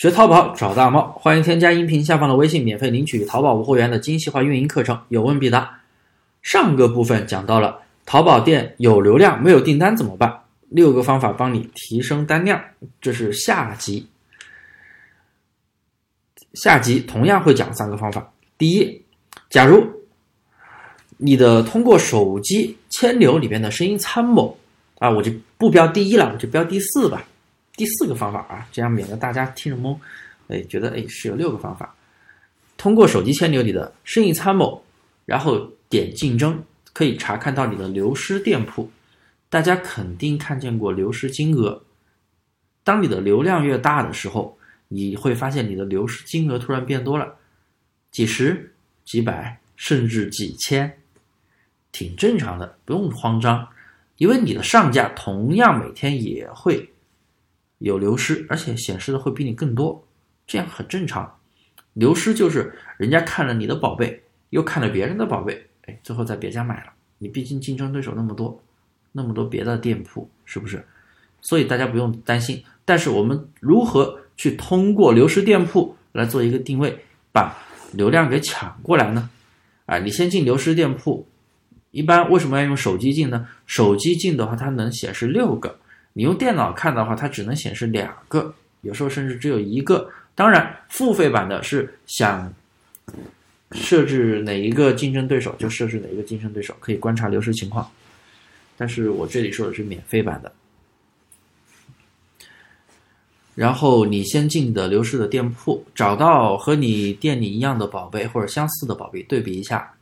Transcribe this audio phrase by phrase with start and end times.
[0.00, 5.78] 学淘宝找大猫，欢迎添加音频下方的微信，免费领取淘宝无货源的精细化运营课程，有问必答。
[6.40, 10.34] 上个部分讲到了淘宝店有流量没有订单怎么办，
[10.70, 12.58] 六个方法帮你提升单量，
[12.98, 14.08] 这是下集。
[16.54, 18.32] 下集同样会讲三个方法。
[18.56, 19.02] 第一，
[19.50, 19.86] 假如
[21.18, 24.58] 你的通过手机千流里边的声音参谋
[24.98, 27.22] 啊，我就不标第一了，我就标第四吧。
[27.74, 29.96] 第四个方法啊，这样免得大家听着懵，
[30.48, 31.94] 哎，觉得哎是有六个方法。
[32.76, 34.82] 通过手机千牛里的生意参谋，
[35.24, 38.90] 然后点竞争，可以查看到你的流失店铺。
[39.48, 41.82] 大家肯定看见过流失金额。
[42.84, 44.56] 当你的流量越大的时候，
[44.88, 47.36] 你会发现你的流失金额突然变多了，
[48.10, 50.98] 几十、几百，甚至几千，
[51.92, 53.68] 挺正常的，不用慌张，
[54.16, 56.90] 因为你的上架同样每天也会。
[57.80, 60.02] 有流失，而且显示的会比你更多，
[60.46, 61.30] 这样很正常。
[61.94, 66.92] 流失就是人家看了你的宝贝，又看了别人的宝贝，哎，最后在别家买了。
[67.18, 68.62] 你毕竟竞争对手那么多，
[69.12, 70.84] 那么多别的店铺，是不是？
[71.40, 72.62] 所以大家不用担心。
[72.84, 76.98] 但是我们如何去通过流失店铺来做一个定位，
[77.32, 77.56] 把
[77.92, 79.28] 流量给抢过来呢？
[79.86, 81.26] 啊，你先进流失店铺，
[81.90, 83.48] 一般为什么要用手机进呢？
[83.66, 85.78] 手机进的话，它能显示六个。
[86.12, 90.10] 你用电脑看的话，它只能显示两个，有时候甚至只有一个。
[90.34, 92.52] 当然，付费版的是想
[93.72, 97.88] 设置哪一个竞争对手就设置哪一个竞争对手，可以观察流失情况。
[98.76, 100.50] 但是我这里说的是免费版的。
[103.54, 109.92] 然后你先进的流失的店铺，找到和你店里一样的宝贝或者相似的宝贝，对比一下。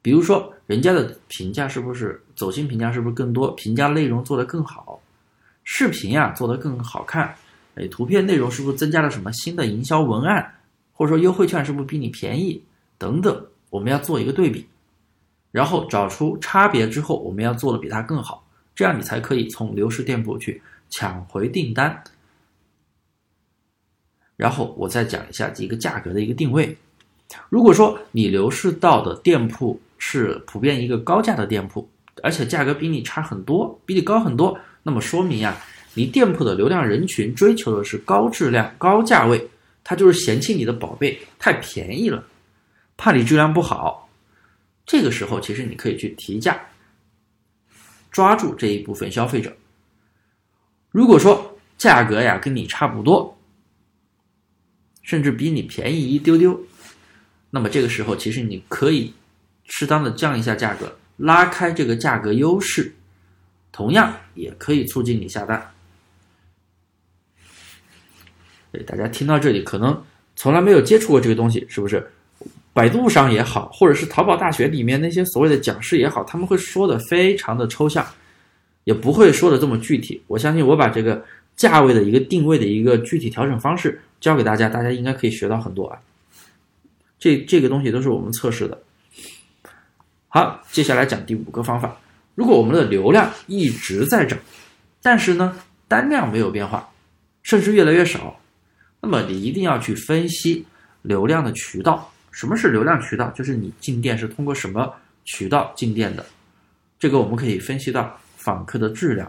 [0.00, 5.00] 比如说，人家的评价是不是走心评价是不是更多，评价内容做得更好。
[5.68, 7.34] 视频呀做得更好看，
[7.74, 10.54] 哎，图片内容是不是增加了什么新的营销文案，
[10.92, 12.62] 或者说优惠券是不是比你便宜？
[12.96, 14.64] 等等，我们要做一个对比，
[15.50, 22.00] 然后找出差别之后，我们要做的比它更好，这样你才可以从流失店铺去抢回订单。
[24.36, 26.78] 然后我再讲一下一个价格的一个定位，
[27.48, 31.86] 如果说你流失到的店铺是普遍一个高价的店铺，
[32.22, 34.56] 而且价格比你差很多，比你高很多。
[34.86, 35.60] 那么说明呀，
[35.94, 39.50] 你店铺的流量人群追求的是高质量、高价位，
[39.82, 42.24] 他就是嫌弃你的宝贝太便宜了，
[42.96, 44.08] 怕你质量不好。
[44.86, 46.56] 这个时候，其实你可以去提价，
[48.12, 49.52] 抓住这一部分消费者。
[50.92, 53.36] 如果说价格呀跟你差不多，
[55.02, 56.60] 甚至比你便宜一丢丢，
[57.50, 59.12] 那么这个时候其实你可以
[59.64, 62.94] 适当的降一下价格，拉开这个价格优势。
[63.76, 65.70] 同样也可以促进你下单。
[68.72, 70.02] 对，大家听到这里可能
[70.34, 72.10] 从来没有接触过这个东西，是不是？
[72.72, 78.06] 百度上也好，或者是淘宝大学里面那些所谓的讲师也好，他们会说的非常的抽象，
[78.84, 80.22] 也不会说的这么具体。
[80.26, 81.22] 我相信我把这个
[81.54, 86.00] 价位的一个定位的一个具体调整方式教给大家，大家应该可以学到很多啊。
[87.18, 88.82] 这这个东西都是我们测试的。
[90.28, 92.00] 好，接下来讲第五个方法。
[92.36, 94.38] 如果我们的流量一直在涨，
[95.02, 95.56] 但是呢
[95.88, 96.88] 单量没有变化，
[97.42, 98.38] 甚至越来越少，
[99.00, 100.64] 那么你一定要去分析
[101.02, 102.12] 流量的渠道。
[102.30, 103.30] 什么是流量渠道？
[103.30, 106.24] 就是你进店是通过什么渠道进店的。
[106.98, 109.26] 这个我们可以分析到访客的质量。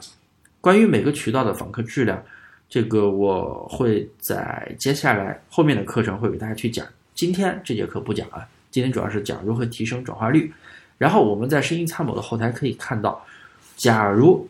[0.59, 2.21] 关于每个渠道的访客质量，
[2.67, 6.85] 这个我会在接下来后面的课程会给大家去讲。
[7.15, 10.51] 今天这节课不讲啊，今天主要是讲如何提升转化率。
[10.97, 13.23] 然后我们在声音参谋的后台可以看到，
[13.75, 14.47] 假如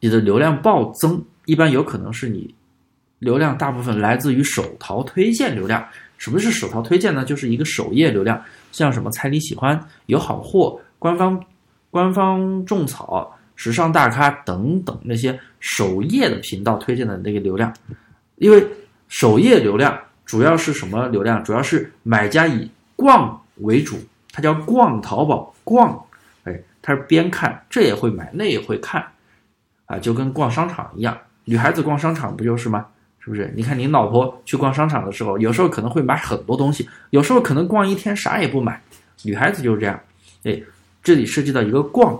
[0.00, 2.54] 你的流量暴增，一般有可能是你
[3.18, 5.84] 流量大部分来自于手淘推荐流量。
[6.16, 7.24] 什么是手淘推荐呢？
[7.24, 8.42] 就是一个首页流量，
[8.72, 11.40] 像什么猜你喜欢、有好货、官方
[11.90, 17.72] 官方种草、时尚大咖等等那些首页的频道推荐的那个流量。
[18.36, 18.64] 因为
[19.08, 21.42] 首页流量主要是什么流量？
[21.42, 23.96] 主要是买家以逛为主。
[24.32, 26.02] 它叫逛淘宝逛，
[26.44, 29.04] 哎，他是边看这也会买，那也会看，
[29.84, 31.14] 啊，就跟逛商场一样。
[31.44, 32.86] 女孩子逛商场不就是吗？
[33.18, 33.52] 是不是？
[33.54, 38.80] 你看你老婆去逛商场的时候，有时候可能会买很多东西，有时候可能逛一天啥也不买。
[39.24, 40.00] 女孩子就是这样，
[40.44, 40.58] 哎，
[41.02, 42.18] 这里涉及到一个逛，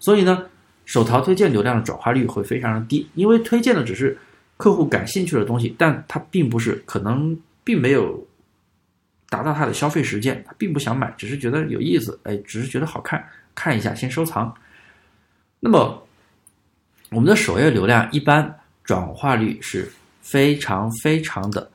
[0.00, 0.46] 所以呢，
[0.86, 4.16] 手淘推荐流量的转化率会非常的低，因为推荐的只是
[4.56, 8.26] 客户感兴趣的东西，但它并不是可能并没有。
[9.28, 14.54] 达到他的消费实践，他并不想买，只是觉得有意思，哎，只是觉得好看，看一下先收藏。
[15.60, 16.06] 那么，
[17.10, 21.70] 我们的首页流量一般转化率是非常非常的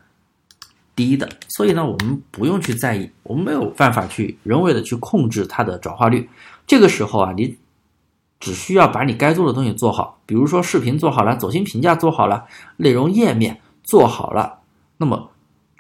[0.96, 6.30] 低的，所以呢，我们不用去在意，我们没有办法去人为的去控制它的转化率。
[6.66, 7.58] 这个时候啊，你
[8.40, 12.46] 只需要把你该做的东西做好，比如说视频做好了，走心评价做好了，
[12.78, 14.60] 内容页面做好了，
[14.98, 15.32] 那么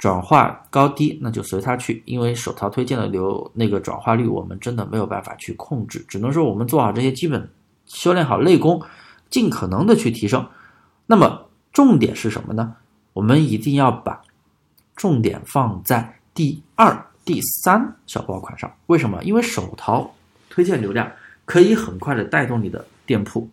[0.03, 7.49] 转化高低那就随它去，因为手淘推荐的流那个转化率我们真的没有办法去控制，只能说我们做好这些基本，
[7.85, 8.83] 修炼好内功，
[9.29, 10.45] 尽可能的去提升。
[11.05, 12.75] 那么重点是什么呢？
[13.13, 14.21] 我们一定要把
[14.93, 18.69] 重点放在第二、第三小爆款上。
[18.87, 19.23] 为什么？
[19.23, 20.13] 因为手淘
[20.49, 21.09] 推荐流量
[21.45, 23.49] 可以很快的带动你的店铺。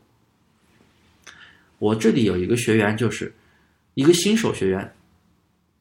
[1.78, 3.32] 我这里有一个学员，就是
[3.94, 4.92] 一个新手学员，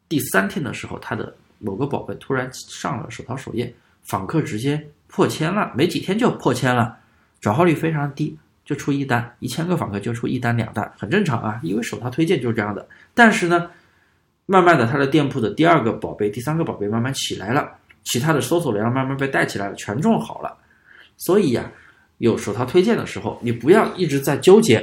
[0.10, 3.74] 第三天的时候，他的某个宝贝突然上了手淘首页，
[4.04, 6.98] 访客直接破千了，没几天就破千了，
[7.40, 8.38] 转化率非常低。
[8.66, 12.88] 就出一单，一千个访客就出一单两单，很正常啊，因为手淘推荐就是这样的。
[13.16, 13.68] 但是呢，
[14.46, 20.56] 慢慢的他的店铺的第二个宝贝、第三个宝贝慢慢起来了，其他的搜索流量慢慢被带起来了，权重好了。
[21.18, 21.72] 所以呀，
[22.20, 24.76] 有手淘推荐的时候，你不要一直在纠结，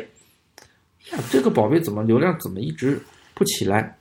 [1.12, 3.00] 呀，这个宝贝怎么流量怎么一直
[3.34, 3.96] 不起来，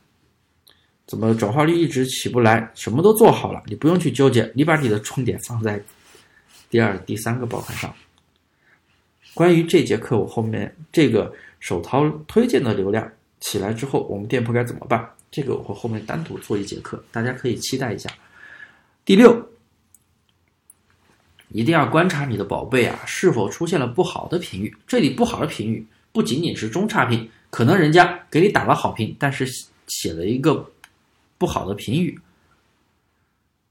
[1.06, 5.82] 怎么转化率一直起不来，什么都做好了，你不用去纠结，你把你的重点放在
[6.70, 7.94] 第二、第三个爆款上。
[9.34, 15.08] 关于这节课，我后面这个手淘推荐的流量起来之后，我们店铺该怎么办？
[15.30, 18.10] 这个我会后面单独做一节课，大家可以期待一下。
[19.04, 19.50] 第六，
[21.50, 24.76] 一定要观察你的宝贝啊是否出现了不好的评语。
[24.88, 29.46] 这里不好的评语不仅仅是中差评，可能人家给你打了好评，但是
[29.88, 30.72] 写了一个
[31.38, 32.20] 不好的评语。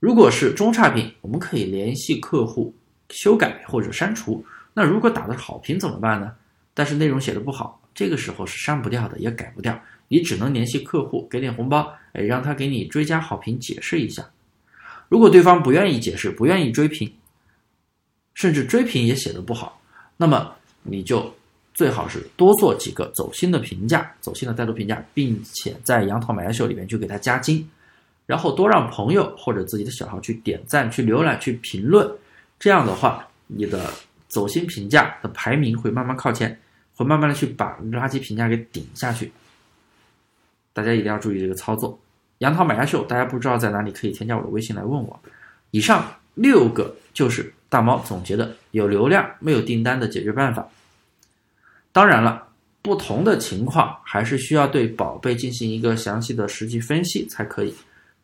[0.01, 2.75] 如果是中差评，我们可以联系客户
[3.11, 4.45] 修改或者删除。
[4.75, 6.35] 那如果打的好评怎么办呢？
[6.75, 14.29] 但是内容写的不好，这个时候是删不掉的，也改不掉，你只能联系客户给点红包，哎，让他给你追加好评，解释一下。
[15.09, 17.13] 如果对方不愿意解释，不愿意追评，
[18.35, 19.81] 甚至追评也写的不好，
[20.17, 20.53] 那么
[20.83, 21.33] 你就
[21.75, 27.69] 最好是多做几个走心的评价，走心的带读评价，并且在杨桃买家秀里面去给他加精，
[28.25, 32.11] 然后多让朋友或者自己的小号去点赞、去浏览、去评论，
[32.59, 33.93] 这样的话，你的。
[34.27, 36.59] 走心评价的排名会慢慢靠前，
[36.97, 39.31] 会慢慢的去把垃圾评价给顶下去。
[40.73, 41.97] 大家一定要注意这个操作。
[42.39, 45.21] 杨桃买家秀，大家不知道在哪里可以添加我的微信来问我。
[45.71, 46.05] 以上
[46.35, 50.67] 六个就是大猫总结的有流量没有订单的解决办法。
[51.95, 52.49] 当然了，
[52.83, 57.73] 不同的情况还是需要对宝贝进行一个详细的实际分析才可以。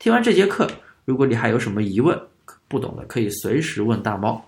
[0.00, 0.68] 听完这节课，
[1.04, 2.20] 如果你还有什么疑问
[2.66, 4.44] 不懂的，可以随时问大猫。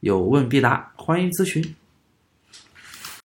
[0.00, 1.74] 有问必答，欢迎咨询。